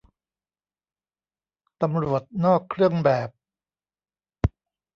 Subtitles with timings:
[1.81, 3.29] ตำรวจนอกเครื่องแบบ